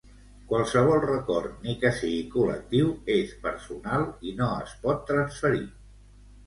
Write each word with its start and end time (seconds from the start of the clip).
Qualsevol 0.51 1.03
record, 1.03 1.51
ni 1.67 1.75
que 1.83 1.91
sigui 1.99 2.23
col·lectiu, 2.37 2.89
és 3.19 3.37
personal 3.47 4.09
i 4.33 4.37
no 4.43 4.53
es 4.67 4.77
pot 4.89 5.07
transferir. 5.15 5.65